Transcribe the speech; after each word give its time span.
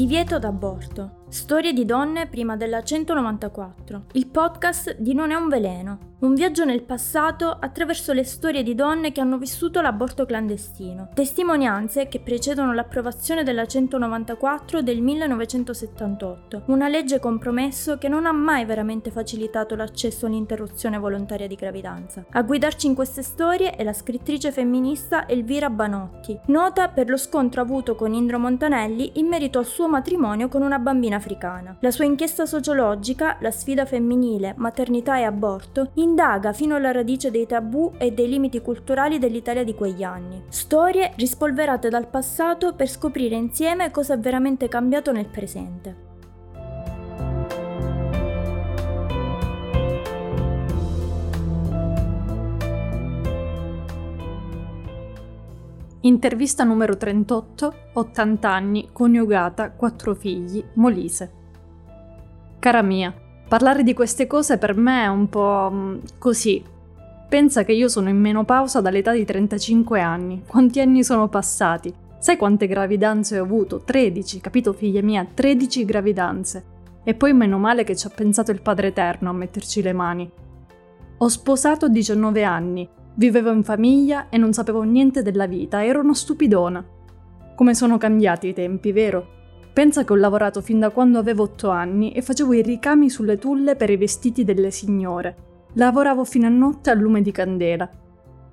Divieto 0.00 0.38
d'aborto. 0.38 1.24
Storie 1.28 1.74
di 1.74 1.84
donne 1.84 2.26
prima 2.26 2.56
della 2.56 2.82
194. 2.82 4.04
Il 4.12 4.28
podcast 4.28 4.96
di 4.98 5.12
Non 5.12 5.30
è 5.30 5.34
un 5.34 5.50
veleno. 5.50 6.09
Un 6.20 6.34
viaggio 6.34 6.66
nel 6.66 6.82
passato 6.82 7.56
attraverso 7.58 8.12
le 8.12 8.24
storie 8.24 8.62
di 8.62 8.74
donne 8.74 9.10
che 9.10 9.22
hanno 9.22 9.38
vissuto 9.38 9.80
l'aborto 9.80 10.26
clandestino. 10.26 11.08
Testimonianze 11.14 12.08
che 12.08 12.20
precedono 12.20 12.74
l'approvazione 12.74 13.42
della 13.42 13.64
194 13.64 14.82
del 14.82 15.00
1978, 15.00 16.64
una 16.66 16.88
legge 16.88 17.20
compromesso 17.20 17.96
che 17.96 18.08
non 18.08 18.26
ha 18.26 18.32
mai 18.32 18.66
veramente 18.66 19.10
facilitato 19.10 19.74
l'accesso 19.74 20.26
all'interruzione 20.26 20.98
volontaria 20.98 21.46
di 21.46 21.54
gravidanza. 21.54 22.22
A 22.32 22.42
guidarci 22.42 22.86
in 22.86 22.94
queste 22.94 23.22
storie 23.22 23.74
è 23.74 23.82
la 23.82 23.94
scrittrice 23.94 24.52
femminista 24.52 25.26
Elvira 25.26 25.70
Banotti, 25.70 26.38
nota 26.48 26.88
per 26.88 27.08
lo 27.08 27.16
scontro 27.16 27.62
avuto 27.62 27.94
con 27.94 28.12
Indro 28.12 28.38
Montanelli 28.38 29.12
in 29.14 29.26
merito 29.26 29.58
al 29.58 29.64
suo 29.64 29.88
matrimonio 29.88 30.48
con 30.48 30.60
una 30.60 30.78
bambina 30.78 31.16
africana. 31.16 31.78
La 31.80 31.90
sua 31.90 32.04
inchiesta 32.04 32.44
sociologica, 32.44 33.38
La 33.40 33.50
sfida 33.50 33.86
femminile, 33.86 34.52
maternità 34.58 35.16
e 35.16 35.22
aborto, 35.22 35.92
indaga 36.10 36.52
fino 36.52 36.74
alla 36.74 36.90
radice 36.90 37.30
dei 37.30 37.46
tabù 37.46 37.92
e 37.96 38.12
dei 38.12 38.28
limiti 38.28 38.60
culturali 38.60 39.18
dell'Italia 39.18 39.62
di 39.62 39.74
quegli 39.74 40.02
anni. 40.02 40.42
Storie 40.48 41.12
rispolverate 41.16 41.88
dal 41.88 42.08
passato 42.08 42.74
per 42.74 42.88
scoprire 42.88 43.36
insieme 43.36 43.92
cosa 43.92 44.14
è 44.14 44.18
veramente 44.18 44.68
cambiato 44.68 45.12
nel 45.12 45.26
presente. 45.26 46.08
Intervista 56.02 56.64
numero 56.64 56.96
38, 56.96 57.74
80 57.92 58.50
anni, 58.50 58.88
coniugata, 58.90 59.70
4 59.70 60.14
figli, 60.14 60.64
Molise. 60.74 61.38
Cara 62.58 62.82
mia, 62.82 63.14
parlare 63.50 63.82
di 63.82 63.94
queste 63.94 64.28
cose 64.28 64.58
per 64.58 64.76
me 64.76 65.02
è 65.02 65.08
un 65.08 65.28
po' 65.28 65.70
mm, 65.72 65.98
così. 66.18 66.62
Pensa 67.28 67.64
che 67.64 67.72
io 67.72 67.88
sono 67.88 68.08
in 68.08 68.16
menopausa 68.16 68.80
dall'età 68.80 69.10
di 69.10 69.24
35 69.24 70.00
anni. 70.00 70.44
Quanti 70.46 70.78
anni 70.78 71.02
sono 71.02 71.26
passati? 71.26 71.92
Sai 72.20 72.36
quante 72.36 72.68
gravidanze 72.68 73.40
ho 73.40 73.42
avuto? 73.42 73.82
13, 73.84 74.40
capito 74.40 74.72
figlia 74.72 75.02
mia? 75.02 75.26
13 75.26 75.84
gravidanze. 75.84 76.64
E 77.02 77.14
poi 77.14 77.32
meno 77.32 77.58
male 77.58 77.82
che 77.82 77.96
ci 77.96 78.06
ha 78.06 78.10
pensato 78.14 78.52
il 78.52 78.62
Padre 78.62 78.88
Eterno 78.88 79.30
a 79.30 79.32
metterci 79.32 79.82
le 79.82 79.92
mani. 79.92 80.30
Ho 81.18 81.28
sposato 81.28 81.86
a 81.86 81.88
19 81.88 82.44
anni, 82.44 82.88
Vivevo 83.14 83.50
in 83.50 83.64
famiglia 83.64 84.28
e 84.28 84.38
non 84.38 84.52
sapevo 84.52 84.82
niente 84.82 85.22
della 85.22 85.46
vita, 85.46 85.84
ero 85.84 86.00
una 86.00 86.14
stupidona. 86.14 86.82
Come 87.54 87.74
sono 87.74 87.98
cambiati 87.98 88.48
i 88.48 88.54
tempi, 88.54 88.92
vero? 88.92 89.39
Pensa 89.80 90.04
che 90.04 90.12
ho 90.12 90.16
lavorato 90.16 90.60
fin 90.60 90.78
da 90.78 90.90
quando 90.90 91.18
avevo 91.18 91.44
otto 91.44 91.70
anni 91.70 92.12
e 92.12 92.20
facevo 92.20 92.52
i 92.52 92.60
ricami 92.60 93.08
sulle 93.08 93.38
tulle 93.38 93.76
per 93.76 93.88
i 93.88 93.96
vestiti 93.96 94.44
delle 94.44 94.70
signore. 94.70 95.36
Lavoravo 95.72 96.22
fino 96.26 96.46
a 96.46 96.50
notte 96.50 96.90
a 96.90 96.94
lume 96.94 97.22
di 97.22 97.32
candela. 97.32 97.88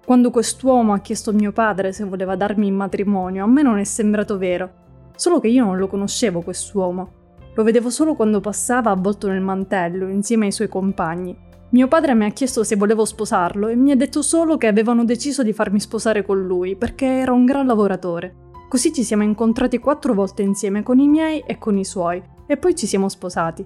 Quando 0.06 0.32
quest'uomo 0.32 0.94
ha 0.94 1.00
chiesto 1.00 1.32
a 1.32 1.34
mio 1.34 1.52
padre 1.52 1.92
se 1.92 2.06
voleva 2.06 2.38
darmi 2.38 2.68
in 2.68 2.76
matrimonio, 2.76 3.44
a 3.44 3.48
me 3.48 3.62
non 3.62 3.78
è 3.78 3.84
sembrato 3.84 4.38
vero. 4.38 4.70
Solo 5.18 5.42
che 5.42 5.50
io 5.50 5.66
non 5.66 5.76
lo 5.76 5.88
conoscevo 5.88 6.40
quest'uomo. 6.40 7.10
Lo 7.56 7.64
vedevo 7.64 7.90
solo 7.90 8.16
quando 8.16 8.40
passava 8.40 8.92
avvolto 8.92 9.28
nel 9.28 9.42
mantello, 9.42 10.08
insieme 10.08 10.46
ai 10.46 10.54
suoi 10.54 10.70
compagni. 10.70 11.38
Mio 11.72 11.90
padre 11.90 12.16
mi 12.16 12.24
ha 12.24 12.30
chiesto 12.30 12.64
se 12.64 12.78
volevo 12.78 13.04
sposarlo 13.04 13.68
e 13.68 13.76
mi 13.76 13.92
ha 13.92 13.98
detto 13.98 14.22
solo 14.22 14.56
che 14.56 14.68
avevano 14.68 15.04
deciso 15.04 15.44
di 15.44 15.52
farmi 15.52 15.82
sposare 15.82 16.24
con 16.24 16.42
lui 16.42 16.78
perché 16.78 17.06
era 17.06 17.34
un 17.34 17.44
gran 17.44 17.66
lavoratore. 17.66 18.47
Così 18.68 18.92
ci 18.92 19.04
siamo 19.04 19.24
incontrati 19.24 19.78
quattro 19.78 20.14
volte 20.14 20.42
insieme 20.42 20.84
con 20.84 21.00
i 21.00 21.08
miei 21.08 21.40
e 21.40 21.58
con 21.58 21.78
i 21.78 21.86
suoi 21.86 22.22
e 22.46 22.58
poi 22.58 22.76
ci 22.76 22.86
siamo 22.86 23.08
sposati. 23.08 23.66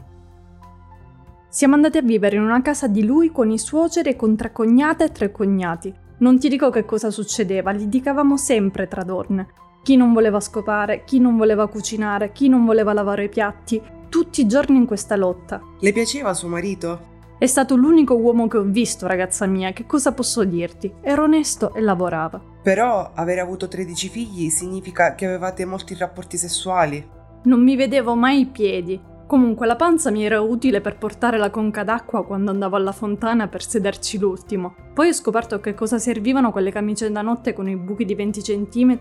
Siamo 1.50 1.74
andati 1.74 1.98
a 1.98 2.02
vivere 2.02 2.36
in 2.36 2.44
una 2.44 2.62
casa 2.62 2.88
di 2.88 3.04
lui 3.04 3.32
con 3.32 3.50
i 3.50 3.58
suoceri 3.58 4.10
e 4.10 4.16
con 4.16 4.36
tre 4.36 4.52
cognate 4.52 5.06
e 5.06 5.12
tre 5.12 5.32
cognati. 5.32 5.94
Non 6.20 6.38
ti 6.38 6.50
dico 6.50 6.70
che 6.70 6.86
cosa 6.86 7.10
succedeva, 7.10 7.72
litigavamo 7.72 8.38
sempre 8.38 8.88
tra 8.88 9.04
donne. 9.04 9.48
Chi 9.82 9.96
non 9.96 10.14
voleva 10.14 10.40
scopare, 10.40 11.04
chi 11.04 11.20
non 11.20 11.36
voleva 11.36 11.68
cucinare, 11.68 12.32
chi 12.32 12.48
non 12.48 12.64
voleva 12.64 12.94
lavare 12.94 13.24
i 13.24 13.30
piatti, 13.30 13.82
tutti 14.08 14.42
i 14.42 14.48
giorni 14.48 14.78
in 14.78 14.86
questa 14.86 15.16
lotta. 15.16 15.60
Le 15.80 15.92
piaceva 15.92 16.36
suo 16.36 16.48
marito? 16.48 17.11
È 17.42 17.48
stato 17.48 17.76
l'unico 17.76 18.14
uomo 18.18 18.48
che 18.48 18.58
ho 18.58 18.62
visto, 18.62 19.08
ragazza 19.08 19.48
mia, 19.48 19.74
che 19.74 19.88
cosa 19.88 20.12
posso 20.12 20.44
dirti? 20.44 20.94
Era 21.02 21.24
onesto 21.24 21.74
e 21.74 21.82
lavorava. 21.82 22.40
Però 22.62 23.14
avere 23.16 23.40
avuto 23.40 23.68
13 23.68 24.10
figli 24.10 24.50
significa 24.50 25.16
che 25.16 25.26
avevate 25.26 25.66
molti 25.66 25.96
rapporti 25.96 26.38
sessuali. 26.38 27.04
Non 27.46 27.64
mi 27.64 27.76
vedevo 27.76 28.14
mai 28.14 28.42
i 28.42 28.46
piedi. 28.46 29.02
Comunque 29.26 29.66
la 29.66 29.76
panza 29.76 30.12
mi 30.12 30.24
era 30.24 30.40
utile 30.40 30.82
per 30.82 31.00
portare 31.00 31.40
la 31.40 31.50
conca 31.50 31.84
d'acqua 31.84 32.24
quando 32.24 32.52
andavo 32.52 32.76
alla 32.76 32.92
fontana 32.92 33.48
per 33.48 33.64
sederci 33.64 34.20
l'ultimo. 34.20 34.76
Poi 34.94 35.08
ho 35.08 35.14
scoperto 35.14 35.60
che 35.60 35.74
cosa 35.74 35.98
servivano 35.98 36.52
quelle 36.52 36.72
camicie 36.72 37.10
da 37.10 37.24
notte 37.24 37.54
con 37.54 37.68
i 37.68 37.76
buchi 37.76 38.06
di 38.06 38.14
20 38.14 38.42
cm 38.44 39.00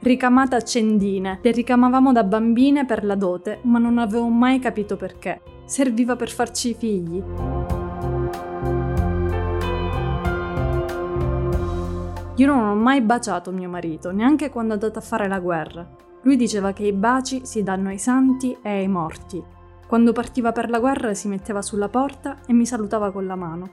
ricamate 0.00 0.56
a 0.56 0.60
cendine. 0.60 1.38
Le 1.42 1.50
ricamavamo 1.52 2.12
da 2.12 2.22
bambine 2.22 2.84
per 2.84 3.02
la 3.02 3.14
dote, 3.14 3.60
ma 3.62 3.78
non 3.78 3.96
avevo 3.96 4.28
mai 4.28 4.58
capito 4.58 4.96
perché. 4.96 5.40
Serviva 5.64 6.16
per 6.16 6.30
farci 6.30 6.70
i 6.70 6.74
figli. 6.74 7.77
Io 12.38 12.46
non 12.46 12.64
ho 12.68 12.74
mai 12.76 13.00
baciato 13.00 13.50
mio 13.50 13.68
marito, 13.68 14.12
neanche 14.12 14.48
quando 14.48 14.70
è 14.70 14.74
andato 14.74 15.00
a 15.00 15.02
fare 15.02 15.26
la 15.26 15.40
guerra. 15.40 15.84
Lui 16.22 16.36
diceva 16.36 16.72
che 16.72 16.84
i 16.84 16.92
baci 16.92 17.44
si 17.44 17.64
danno 17.64 17.88
ai 17.88 17.98
santi 17.98 18.56
e 18.62 18.70
ai 18.70 18.86
morti. 18.86 19.42
Quando 19.88 20.12
partiva 20.12 20.52
per 20.52 20.70
la 20.70 20.78
guerra 20.78 21.14
si 21.14 21.26
metteva 21.26 21.62
sulla 21.62 21.88
porta 21.88 22.38
e 22.46 22.52
mi 22.52 22.64
salutava 22.64 23.10
con 23.10 23.26
la 23.26 23.34
mano. 23.34 23.70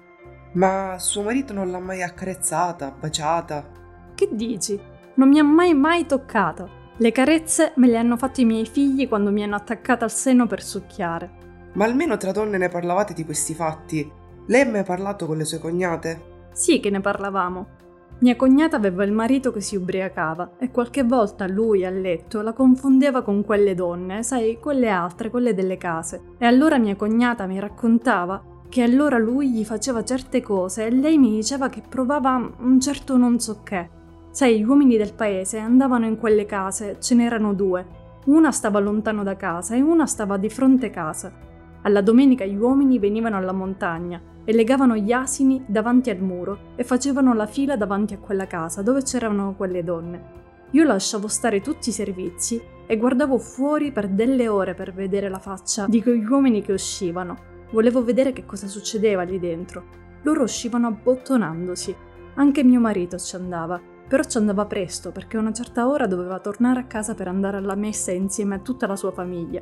Ma 0.53 0.95
suo 0.97 1.21
marito 1.21 1.53
non 1.53 1.69
l'ha 1.69 1.77
mai 1.77 2.01
accarezzata, 2.01 2.91
baciata? 2.99 3.69
Che 4.15 4.29
dici? 4.31 4.79
Non 5.13 5.29
mi 5.29 5.37
ha 5.37 5.43
mai 5.43 5.75
mai 5.75 6.07
toccata. 6.07 6.67
Le 6.97 7.11
carezze 7.11 7.73
me 7.75 7.87
le 7.87 7.97
hanno 7.97 8.17
fatte 8.17 8.41
i 8.41 8.45
miei 8.45 8.65
figli 8.65 9.07
quando 9.07 9.29
mi 9.29 9.43
hanno 9.43 9.57
attaccata 9.57 10.05
al 10.05 10.11
seno 10.11 10.47
per 10.47 10.63
succhiare. 10.63 11.69
Ma 11.73 11.85
almeno 11.85 12.17
tra 12.17 12.31
donne 12.31 12.57
ne 12.57 12.69
parlavate 12.69 13.13
di 13.13 13.25
questi 13.25 13.53
fatti. 13.53 14.11
Lei 14.47 14.61
ha 14.61 14.69
mai 14.71 14.83
parlato 14.83 15.27
con 15.27 15.37
le 15.37 15.45
sue 15.45 15.59
cognate? 15.59 16.49
Sì 16.51 16.79
che 16.79 16.89
ne 16.89 17.01
parlavamo. 17.01 17.83
Mia 18.17 18.37
cognata 18.37 18.77
aveva 18.77 19.03
il 19.03 19.11
marito 19.11 19.51
che 19.51 19.59
si 19.59 19.75
ubriacava 19.75 20.51
e 20.57 20.71
qualche 20.71 21.03
volta 21.03 21.47
lui 21.47 21.83
a 21.83 21.89
letto 21.89 22.41
la 22.41 22.53
confondeva 22.53 23.21
con 23.21 23.43
quelle 23.43 23.75
donne, 23.75 24.23
sai, 24.23 24.57
quelle 24.57 24.87
altre, 24.87 25.29
quelle 25.29 25.53
delle 25.53 25.75
case. 25.75 26.21
E 26.37 26.45
allora 26.45 26.77
mia 26.77 26.95
cognata 26.95 27.45
mi 27.45 27.59
raccontava 27.59 28.41
che 28.69 28.83
allora 28.83 29.17
lui 29.17 29.51
gli 29.51 29.65
faceva 29.65 30.03
certe 30.05 30.41
cose 30.41 30.85
e 30.85 30.91
lei 30.91 31.17
mi 31.17 31.35
diceva 31.35 31.67
che 31.67 31.83
provava 31.87 32.53
un 32.59 32.79
certo 32.79 33.17
non 33.17 33.37
so 33.39 33.61
che. 33.63 33.89
Sai, 34.31 34.59
gli 34.59 34.63
uomini 34.63 34.95
del 34.95 35.13
paese 35.13 35.59
andavano 35.59 36.05
in 36.05 36.17
quelle 36.17 36.45
case, 36.45 36.97
ce 37.01 37.15
n'erano 37.15 37.53
due. 37.53 37.85
Una 38.27 38.51
stava 38.51 38.79
lontano 38.79 39.23
da 39.23 39.35
casa 39.35 39.75
e 39.75 39.81
una 39.81 40.05
stava 40.05 40.37
di 40.37 40.49
fronte 40.49 40.89
casa. 40.89 41.33
Alla 41.81 42.01
domenica 42.01 42.45
gli 42.45 42.55
uomini 42.55 42.97
venivano 42.97 43.35
alla 43.35 43.51
montagna 43.51 44.33
e 44.45 44.53
legavano 44.53 44.95
gli 44.95 45.11
asini 45.11 45.63
davanti 45.65 46.09
al 46.09 46.19
muro 46.19 46.73
e 46.75 46.83
facevano 46.83 47.33
la 47.33 47.47
fila 47.47 47.75
davanti 47.75 48.13
a 48.13 48.19
quella 48.19 48.47
casa 48.47 48.81
dove 48.81 49.01
c'erano 49.01 49.55
quelle 49.57 49.83
donne. 49.83 50.43
Io 50.71 50.83
lasciavo 50.83 51.27
stare 51.27 51.61
tutti 51.61 51.89
i 51.89 51.93
servizi 51.93 52.61
e 52.85 52.97
guardavo 52.97 53.37
fuori 53.37 53.91
per 53.91 54.07
delle 54.07 54.47
ore 54.47 54.73
per 54.75 54.93
vedere 54.93 55.29
la 55.29 55.39
faccia 55.39 55.87
di 55.87 56.01
quegli 56.01 56.25
uomini 56.25 56.61
che 56.61 56.73
uscivano. 56.73 57.53
Volevo 57.71 58.03
vedere 58.03 58.31
che 58.33 58.45
cosa 58.45 58.67
succedeva 58.67 59.23
lì 59.23 59.39
dentro. 59.39 59.83
Loro 60.21 60.43
uscivano 60.43 60.87
abbottonandosi. 60.87 61.95
Anche 62.35 62.63
mio 62.63 62.79
marito 62.79 63.17
ci 63.17 63.35
andava, 63.35 63.79
però 64.07 64.23
ci 64.23 64.37
andava 64.37 64.65
presto 64.65 65.11
perché 65.11 65.37
a 65.37 65.39
una 65.39 65.53
certa 65.53 65.87
ora 65.87 66.05
doveva 66.05 66.39
tornare 66.39 66.81
a 66.81 66.85
casa 66.85 67.15
per 67.15 67.27
andare 67.27 67.57
alla 67.57 67.75
messa 67.75 68.11
insieme 68.11 68.55
a 68.55 68.59
tutta 68.59 68.85
la 68.85 68.95
sua 68.95 69.11
famiglia. 69.11 69.61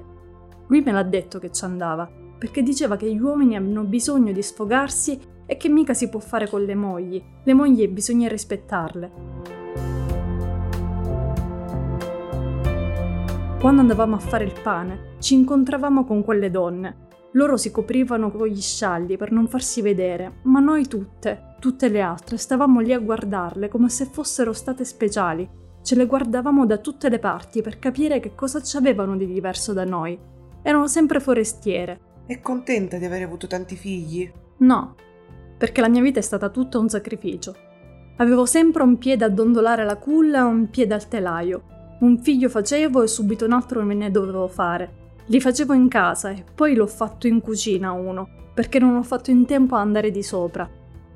Lui 0.67 0.81
me 0.81 0.91
l'ha 0.91 1.03
detto 1.03 1.39
che 1.39 1.51
ci 1.51 1.63
andava, 1.63 2.09
perché 2.43 2.61
diceva 2.61 2.97
che 2.97 3.09
gli 3.09 3.21
uomini 3.21 3.55
hanno 3.55 3.85
bisogno 3.85 4.33
di 4.33 4.41
sfogarsi 4.41 5.17
e 5.45 5.55
che 5.55 5.69
mica 5.69 5.93
si 5.93 6.09
può 6.09 6.19
fare 6.19 6.49
con 6.49 6.61
le 6.65 6.75
mogli. 6.75 7.23
Le 7.41 7.53
mogli 7.53 7.87
bisogna 7.87 8.27
rispettarle. 8.27 9.11
Quando 13.61 13.79
andavamo 13.79 14.15
a 14.15 14.19
fare 14.19 14.43
il 14.43 14.59
pane, 14.61 15.15
ci 15.19 15.35
incontravamo 15.35 16.03
con 16.03 16.21
quelle 16.21 16.51
donne. 16.51 17.07
Loro 17.31 17.55
si 17.55 17.71
coprivano 17.71 18.29
con 18.29 18.45
gli 18.45 18.59
scialli 18.59 19.15
per 19.15 19.31
non 19.31 19.47
farsi 19.47 19.81
vedere, 19.81 20.39
ma 20.41 20.59
noi 20.59 20.85
tutte, 20.85 21.55
tutte 21.61 21.87
le 21.87 22.01
altre, 22.01 22.35
stavamo 22.35 22.81
lì 22.81 22.91
a 22.91 22.99
guardarle 22.99 23.69
come 23.69 23.87
se 23.87 24.03
fossero 24.03 24.51
state 24.51 24.83
speciali. 24.83 25.49
Ce 25.81 25.95
le 25.95 26.05
guardavamo 26.05 26.65
da 26.65 26.77
tutte 26.79 27.07
le 27.07 27.19
parti 27.19 27.61
per 27.61 27.79
capire 27.79 28.19
che 28.19 28.35
cosa 28.35 28.61
ci 28.61 28.75
avevano 28.75 29.15
di 29.15 29.27
diverso 29.27 29.71
da 29.71 29.85
noi. 29.85 30.19
Erano 30.61 30.87
sempre 30.87 31.21
forestiere, 31.21 32.11
è 32.25 32.39
contenta 32.39 32.97
di 32.97 33.05
aver 33.05 33.23
avuto 33.23 33.47
tanti 33.47 33.75
figli? 33.75 34.31
No, 34.57 34.95
perché 35.57 35.81
la 35.81 35.89
mia 35.89 36.01
vita 36.01 36.19
è 36.19 36.23
stata 36.23 36.49
tutta 36.49 36.79
un 36.79 36.87
sacrificio. 36.87 37.55
Avevo 38.17 38.45
sempre 38.45 38.83
un 38.83 38.97
piede 38.97 39.25
a 39.25 39.29
dondolare 39.29 39.83
la 39.83 39.97
culla 39.97 40.39
e 40.39 40.43
un 40.43 40.69
piede 40.69 40.93
al 40.93 41.07
telaio. 41.07 41.63
Un 41.99 42.19
figlio 42.19 42.47
facevo 42.47 43.03
e 43.03 43.07
subito 43.07 43.45
un 43.45 43.53
altro 43.53 43.81
me 43.83 43.93
ne 43.93 44.11
dovevo 44.11 44.47
fare. 44.47 45.01
Li 45.25 45.41
facevo 45.41 45.73
in 45.73 45.87
casa 45.87 46.29
e 46.29 46.43
poi 46.53 46.75
l'ho 46.75 46.87
fatto 46.87 47.27
in 47.27 47.41
cucina 47.41 47.91
uno, 47.91 48.27
perché 48.53 48.79
non 48.79 48.95
ho 48.95 49.03
fatto 49.03 49.31
in 49.31 49.45
tempo 49.45 49.75
a 49.75 49.81
andare 49.81 50.11
di 50.11 50.23
sopra. 50.23 50.69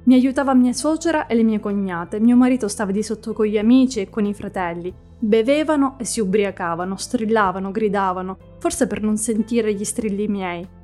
Mi 0.03 0.13
aiutava 0.13 0.53
mia 0.53 0.73
suocera 0.73 1.27
e 1.27 1.35
le 1.35 1.43
mie 1.43 1.59
cognate, 1.59 2.19
mio 2.19 2.35
marito 2.35 2.67
stava 2.67 2.91
di 2.91 3.03
sotto 3.03 3.33
con 3.33 3.45
gli 3.45 3.57
amici 3.57 3.99
e 3.99 4.09
con 4.09 4.25
i 4.25 4.33
fratelli. 4.33 4.93
Bevevano 5.19 5.95
e 5.99 6.05
si 6.05 6.19
ubriacavano, 6.19 6.95
strillavano, 6.95 7.71
gridavano, 7.71 8.37
forse 8.59 8.87
per 8.87 9.01
non 9.01 9.17
sentire 9.17 9.73
gli 9.73 9.83
strilli 9.83 10.27
miei. 10.27 10.76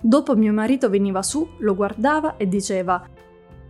Dopo 0.00 0.34
mio 0.34 0.52
marito 0.52 0.88
veniva 0.88 1.22
su, 1.22 1.46
lo 1.58 1.74
guardava 1.74 2.36
e 2.38 2.48
diceva 2.48 3.06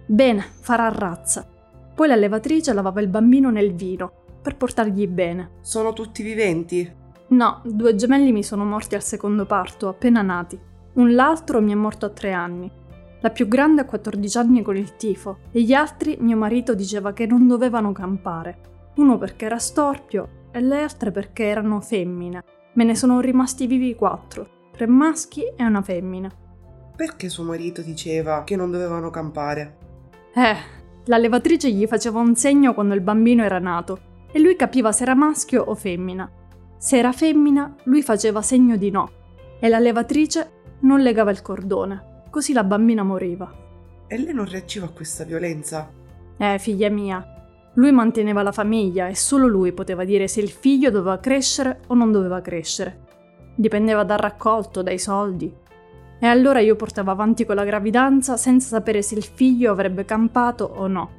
Bene, 0.06 0.44
farà 0.60 0.88
razza. 0.88 1.48
Poi 1.94 2.06
la 2.06 2.14
levatrice 2.14 2.72
lavava 2.72 3.00
il 3.00 3.08
bambino 3.08 3.50
nel 3.50 3.74
vino, 3.74 4.12
per 4.40 4.56
portargli 4.56 5.06
bene. 5.08 5.58
Sono 5.60 5.92
tutti 5.92 6.22
viventi? 6.22 6.98
No, 7.28 7.60
due 7.64 7.94
gemelli 7.94 8.32
mi 8.32 8.42
sono 8.42 8.64
morti 8.64 8.94
al 8.94 9.02
secondo 9.02 9.44
parto, 9.44 9.88
appena 9.88 10.22
nati. 10.22 10.58
Un 10.94 11.14
l'altro 11.14 11.60
mi 11.60 11.72
è 11.72 11.76
morto 11.76 12.06
a 12.06 12.10
tre 12.10 12.32
anni. 12.32 12.70
La 13.20 13.30
più 13.30 13.48
grande 13.48 13.82
ha 13.82 13.84
14 13.84 14.38
anni 14.38 14.62
con 14.62 14.76
il 14.76 14.96
tifo 14.96 15.38
e 15.50 15.62
gli 15.62 15.72
altri 15.72 16.16
mio 16.20 16.36
marito 16.36 16.74
diceva 16.74 17.12
che 17.12 17.26
non 17.26 17.46
dovevano 17.46 17.92
campare. 17.92 18.58
Uno 18.96 19.18
perché 19.18 19.44
era 19.44 19.58
storpio 19.58 20.48
e 20.52 20.60
le 20.60 20.82
altre 20.82 21.10
perché 21.10 21.44
erano 21.44 21.80
femmine. 21.80 22.42
Me 22.72 22.84
ne 22.84 22.94
sono 22.94 23.20
rimasti 23.20 23.66
vivi 23.66 23.94
quattro, 23.94 24.59
tre 24.80 24.86
maschi 24.86 25.42
e 25.44 25.62
una 25.62 25.82
femmina. 25.82 26.30
Perché 26.96 27.28
suo 27.28 27.44
marito 27.44 27.82
diceva 27.82 28.44
che 28.44 28.56
non 28.56 28.70
dovevano 28.70 29.10
campare? 29.10 29.76
Eh, 30.34 30.56
la 31.04 31.18
levatrice 31.18 31.70
gli 31.70 31.86
faceva 31.86 32.20
un 32.20 32.34
segno 32.34 32.72
quando 32.72 32.94
il 32.94 33.02
bambino 33.02 33.44
era 33.44 33.58
nato 33.58 34.24
e 34.32 34.40
lui 34.40 34.56
capiva 34.56 34.90
se 34.90 35.02
era 35.02 35.14
maschio 35.14 35.64
o 35.64 35.74
femmina. 35.74 36.30
Se 36.78 36.96
era 36.96 37.12
femmina, 37.12 37.76
lui 37.84 38.00
faceva 38.02 38.40
segno 38.40 38.76
di 38.76 38.90
no 38.90 39.10
e 39.60 39.68
la 39.68 39.78
levatrice 39.78 40.50
non 40.80 41.00
legava 41.00 41.30
il 41.30 41.42
cordone, 41.42 42.22
così 42.30 42.54
la 42.54 42.64
bambina 42.64 43.02
moriva. 43.02 43.52
E 44.06 44.16
lei 44.16 44.32
non 44.32 44.48
reagiva 44.48 44.86
a 44.86 44.90
questa 44.90 45.24
violenza? 45.24 45.90
Eh, 46.38 46.58
figlia 46.58 46.88
mia, 46.88 47.22
lui 47.74 47.92
manteneva 47.92 48.42
la 48.42 48.52
famiglia 48.52 49.08
e 49.08 49.14
solo 49.14 49.46
lui 49.46 49.72
poteva 49.72 50.04
dire 50.04 50.26
se 50.26 50.40
il 50.40 50.48
figlio 50.48 50.88
doveva 50.88 51.18
crescere 51.18 51.80
o 51.88 51.94
non 51.94 52.10
doveva 52.12 52.40
crescere. 52.40 53.08
Dipendeva 53.54 54.04
dal 54.04 54.18
raccolto, 54.18 54.82
dai 54.82 54.98
soldi. 54.98 55.52
E 56.18 56.26
allora 56.26 56.60
io 56.60 56.76
portavo 56.76 57.10
avanti 57.10 57.44
con 57.44 57.56
la 57.56 57.64
gravidanza 57.64 58.36
senza 58.36 58.68
sapere 58.68 59.02
se 59.02 59.14
il 59.14 59.24
figlio 59.24 59.72
avrebbe 59.72 60.04
campato 60.04 60.64
o 60.64 60.86
no. 60.86 61.10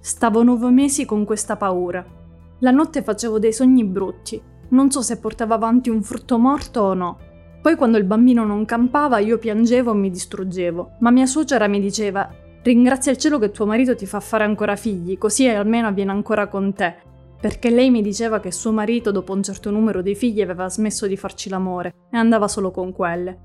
Stavo 0.00 0.42
nove 0.42 0.70
mesi 0.70 1.04
con 1.04 1.24
questa 1.24 1.56
paura 1.56 2.20
la 2.62 2.70
notte 2.70 3.02
facevo 3.02 3.40
dei 3.40 3.52
sogni 3.52 3.84
brutti. 3.84 4.40
Non 4.68 4.90
so 4.92 5.02
se 5.02 5.18
portava 5.18 5.56
avanti 5.56 5.90
un 5.90 6.00
frutto 6.00 6.38
morto 6.38 6.80
o 6.80 6.94
no. 6.94 7.18
Poi 7.60 7.74
quando 7.74 7.98
il 7.98 8.04
bambino 8.04 8.44
non 8.44 8.64
campava 8.64 9.18
io 9.18 9.38
piangevo 9.38 9.90
e 9.90 9.96
mi 9.96 10.10
distruggevo, 10.10 10.92
ma 11.00 11.10
mia 11.10 11.26
suocera 11.26 11.66
mi 11.66 11.80
diceva 11.80 12.30
Ringrazia 12.62 13.10
il 13.10 13.18
cielo 13.18 13.40
che 13.40 13.50
tuo 13.50 13.66
marito 13.66 13.96
ti 13.96 14.06
fa 14.06 14.20
fare 14.20 14.44
ancora 14.44 14.76
figli, 14.76 15.18
così 15.18 15.48
almeno 15.48 15.88
avviene 15.88 16.12
ancora 16.12 16.46
con 16.46 16.72
te. 16.72 16.94
Perché 17.42 17.70
lei 17.70 17.90
mi 17.90 18.02
diceva 18.02 18.38
che 18.38 18.52
suo 18.52 18.70
marito, 18.70 19.10
dopo 19.10 19.32
un 19.32 19.42
certo 19.42 19.72
numero 19.72 20.00
di 20.00 20.14
figli, 20.14 20.40
aveva 20.40 20.68
smesso 20.68 21.08
di 21.08 21.16
farci 21.16 21.48
l'amore 21.48 22.06
e 22.08 22.16
andava 22.16 22.46
solo 22.46 22.70
con 22.70 22.92
quelle. 22.92 23.36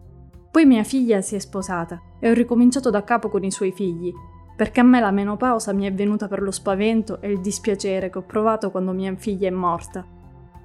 Poi 0.51 0.65
mia 0.65 0.83
figlia 0.83 1.19
si 1.21 1.33
è 1.33 1.39
sposata 1.39 1.99
e 2.19 2.29
ho 2.29 2.33
ricominciato 2.33 2.91
da 2.91 3.03
capo 3.03 3.27
con 3.27 3.43
i 3.43 3.49
suoi 3.49 3.71
figli, 3.71 4.13
perché 4.55 4.81
a 4.81 4.83
me 4.83 4.99
la 4.99 5.09
menopausa 5.09 5.73
mi 5.73 5.87
è 5.87 5.91
venuta 5.91 6.27
per 6.27 6.43
lo 6.43 6.51
spavento 6.51 7.19
e 7.21 7.31
il 7.31 7.41
dispiacere 7.41 8.11
che 8.11 8.19
ho 8.19 8.23
provato 8.23 8.69
quando 8.69 8.91
mia 8.91 9.15
figlia 9.15 9.47
è 9.47 9.51
morta. 9.51 10.05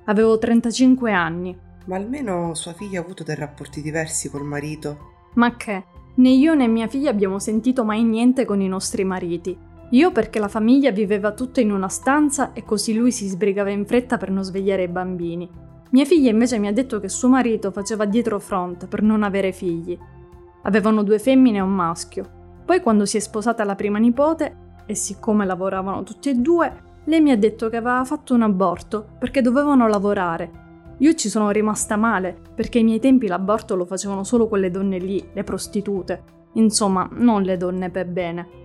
Avevo 0.05 0.37
35 0.37 1.11
anni. 1.11 1.58
Ma 1.87 1.96
almeno 1.96 2.52
sua 2.52 2.75
figlia 2.75 3.00
ha 3.00 3.02
avuto 3.02 3.23
dei 3.23 3.34
rapporti 3.34 3.81
diversi 3.81 4.29
col 4.29 4.44
marito. 4.44 5.31
Ma 5.37 5.56
che? 5.56 5.84
Né 6.17 6.29
io 6.29 6.52
né 6.52 6.67
mia 6.67 6.87
figlia 6.87 7.08
abbiamo 7.08 7.38
sentito 7.38 7.82
mai 7.82 8.05
niente 8.05 8.44
con 8.44 8.61
i 8.61 8.69
nostri 8.69 9.05
mariti. 9.05 9.56
Io 9.92 10.10
perché 10.10 10.38
la 10.38 10.48
famiglia 10.48 10.90
viveva 10.90 11.32
tutta 11.32 11.60
in 11.60 11.70
una 11.70 11.88
stanza 11.88 12.54
e 12.54 12.64
così 12.64 12.94
lui 12.94 13.12
si 13.12 13.26
sbrigava 13.26 13.68
in 13.68 13.84
fretta 13.84 14.16
per 14.16 14.30
non 14.30 14.42
svegliare 14.42 14.84
i 14.84 14.88
bambini. 14.88 15.48
Mia 15.90 16.06
figlia 16.06 16.30
invece 16.30 16.58
mi 16.58 16.66
ha 16.66 16.72
detto 16.72 16.98
che 16.98 17.10
suo 17.10 17.28
marito 17.28 17.70
faceva 17.70 18.06
dietro 18.06 18.38
front 18.38 18.88
per 18.88 19.02
non 19.02 19.22
avere 19.22 19.52
figli. 19.52 19.98
Avevano 20.62 21.02
due 21.02 21.18
femmine 21.18 21.58
e 21.58 21.60
un 21.60 21.74
maschio. 21.74 22.24
Poi 22.64 22.80
quando 22.80 23.04
si 23.04 23.18
è 23.18 23.20
sposata 23.20 23.64
la 23.64 23.74
prima 23.74 23.98
nipote, 23.98 24.56
e 24.86 24.94
siccome 24.94 25.44
lavoravano 25.44 26.02
tutti 26.04 26.30
e 26.30 26.36
due, 26.36 26.72
lei 27.04 27.20
mi 27.20 27.30
ha 27.30 27.36
detto 27.36 27.68
che 27.68 27.76
aveva 27.76 28.02
fatto 28.04 28.32
un 28.32 28.42
aborto 28.42 29.06
perché 29.18 29.42
dovevano 29.42 29.86
lavorare. 29.88 30.94
Io 30.98 31.12
ci 31.12 31.28
sono 31.28 31.50
rimasta 31.50 31.96
male, 31.96 32.34
perché 32.54 32.78
ai 32.78 32.84
miei 32.84 32.98
tempi 32.98 33.26
l'aborto 33.26 33.76
lo 33.76 33.84
facevano 33.84 34.24
solo 34.24 34.48
quelle 34.48 34.70
donne 34.70 34.96
lì, 34.96 35.22
le 35.34 35.44
prostitute. 35.44 36.22
Insomma, 36.54 37.06
non 37.12 37.42
le 37.42 37.58
donne 37.58 37.90
per 37.90 38.06
bene. 38.06 38.61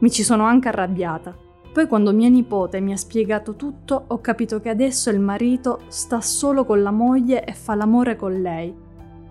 Mi 0.00 0.10
ci 0.10 0.22
sono 0.22 0.44
anche 0.44 0.68
arrabbiata. 0.68 1.36
Poi 1.72 1.86
quando 1.86 2.12
mia 2.12 2.28
nipote 2.28 2.80
mi 2.80 2.92
ha 2.92 2.96
spiegato 2.96 3.54
tutto, 3.54 4.04
ho 4.08 4.20
capito 4.20 4.58
che 4.58 4.70
adesso 4.70 5.10
il 5.10 5.20
marito 5.20 5.82
sta 5.88 6.20
solo 6.22 6.64
con 6.64 6.82
la 6.82 6.90
moglie 6.90 7.44
e 7.44 7.52
fa 7.52 7.74
l'amore 7.74 8.16
con 8.16 8.40
lei. 8.40 8.74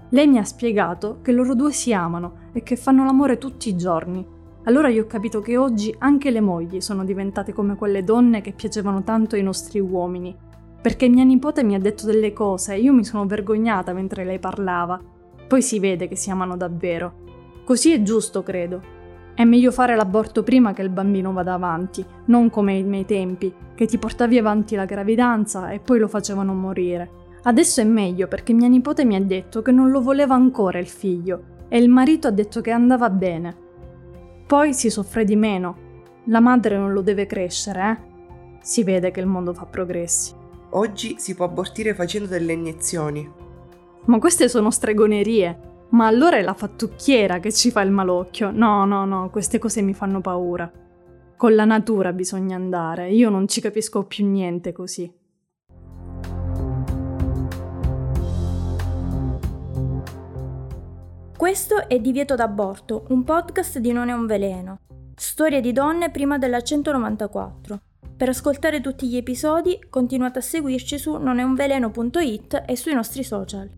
Lei 0.09 0.27
mi 0.27 0.37
ha 0.37 0.43
spiegato 0.43 1.19
che 1.21 1.31
loro 1.31 1.55
due 1.55 1.71
si 1.71 1.91
amano 1.91 2.49
e 2.53 2.61
che 2.61 2.75
fanno 2.75 3.03
l'amore 3.03 3.39
tutti 3.39 3.69
i 3.69 3.75
giorni. 3.75 4.25
Allora 4.65 4.89
io 4.89 5.03
ho 5.03 5.07
capito 5.07 5.41
che 5.41 5.57
oggi 5.57 5.93
anche 5.97 6.29
le 6.29 6.39
mogli 6.39 6.81
sono 6.81 7.03
diventate 7.03 7.51
come 7.51 7.75
quelle 7.75 8.03
donne 8.03 8.41
che 8.41 8.53
piacevano 8.53 9.03
tanto 9.03 9.35
ai 9.35 9.43
nostri 9.43 9.79
uomini. 9.79 10.35
Perché 10.81 11.09
mia 11.09 11.23
nipote 11.23 11.63
mi 11.63 11.73
ha 11.73 11.79
detto 11.79 12.05
delle 12.05 12.31
cose 12.31 12.75
e 12.75 12.79
io 12.79 12.93
mi 12.93 13.03
sono 13.03 13.25
vergognata 13.25 13.91
mentre 13.91 14.23
lei 14.23 14.37
parlava. 14.37 14.99
Poi 15.47 15.63
si 15.63 15.79
vede 15.79 16.07
che 16.07 16.15
si 16.15 16.29
amano 16.29 16.55
davvero. 16.55 17.13
Così 17.65 17.91
è 17.91 18.03
giusto, 18.03 18.43
credo. 18.43 18.97
È 19.39 19.45
meglio 19.45 19.71
fare 19.71 19.95
l'aborto 19.95 20.43
prima 20.43 20.73
che 20.73 20.81
il 20.81 20.89
bambino 20.89 21.31
vada 21.31 21.53
avanti, 21.53 22.05
non 22.25 22.49
come 22.49 22.73
ai 22.73 22.83
miei 22.83 23.05
tempi, 23.05 23.53
che 23.73 23.85
ti 23.85 23.97
portavi 23.97 24.37
avanti 24.37 24.75
la 24.75 24.83
gravidanza 24.83 25.69
e 25.69 25.79
poi 25.79 25.97
lo 25.97 26.09
facevano 26.09 26.53
morire. 26.53 27.09
Adesso 27.43 27.79
è 27.79 27.85
meglio 27.85 28.27
perché 28.27 28.51
mia 28.51 28.67
nipote 28.67 29.05
mi 29.05 29.15
ha 29.15 29.21
detto 29.21 29.61
che 29.61 29.71
non 29.71 29.91
lo 29.91 30.01
voleva 30.01 30.35
ancora 30.35 30.77
il 30.77 30.89
figlio 30.89 31.67
e 31.69 31.77
il 31.77 31.87
marito 31.87 32.27
ha 32.27 32.31
detto 32.31 32.59
che 32.59 32.71
andava 32.71 33.09
bene. 33.09 33.55
Poi 34.45 34.73
si 34.73 34.89
soffre 34.89 35.23
di 35.23 35.37
meno. 35.37 35.77
La 36.25 36.41
madre 36.41 36.75
non 36.75 36.91
lo 36.91 36.99
deve 36.99 37.25
crescere, 37.25 37.91
eh? 37.91 38.57
Si 38.61 38.83
vede 38.83 39.09
che 39.09 39.21
il 39.21 39.25
mondo 39.25 39.53
fa 39.53 39.65
progressi. 39.65 40.33
Oggi 40.71 41.15
si 41.17 41.33
può 41.33 41.45
abortire 41.45 41.93
facendo 41.93 42.27
delle 42.27 42.51
iniezioni. 42.51 43.31
Ma 44.03 44.19
queste 44.19 44.49
sono 44.49 44.69
stregonerie. 44.69 45.68
Ma 45.91 46.05
allora 46.05 46.37
è 46.37 46.41
la 46.43 46.53
fattucchiera 46.53 47.39
che 47.39 47.51
ci 47.51 47.71
fa 47.71 47.81
il 47.81 47.89
malocchio. 47.89 48.51
No, 48.51 48.85
no, 48.85 49.05
no, 49.05 49.29
queste 49.29 49.57
cose 49.57 49.81
mi 49.81 49.93
fanno 49.93 50.21
paura. 50.21 50.71
Con 51.35 51.55
la 51.55 51.65
natura 51.65 52.13
bisogna 52.13 52.55
andare, 52.55 53.09
io 53.11 53.29
non 53.29 53.47
ci 53.47 53.59
capisco 53.61 54.03
più 54.03 54.27
niente 54.27 54.71
così. 54.71 55.11
Questo 61.35 61.87
è 61.87 61.99
Divieto 61.99 62.35
d'aborto, 62.35 63.05
un 63.09 63.23
podcast 63.23 63.79
di 63.79 63.93
Non 63.93 64.09
è 64.09 64.11
un 64.11 64.25
veleno. 64.25 64.81
Storie 65.15 65.61
di 65.61 65.71
donne 65.71 66.11
prima 66.11 66.37
della 66.37 66.61
194. 66.61 67.79
Per 68.17 68.27
ascoltare 68.27 68.81
tutti 68.81 69.07
gli 69.07 69.15
episodi 69.15 69.79
continuate 69.89 70.39
a 70.39 70.41
seguirci 70.41 70.97
su 70.99 71.15
noneunveleno.it 71.15 72.63
e 72.67 72.75
sui 72.75 72.93
nostri 72.93 73.23
social. 73.23 73.69